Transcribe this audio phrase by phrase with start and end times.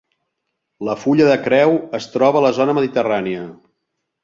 [0.87, 3.47] La fulla de creu es troba a la zona mediterrània.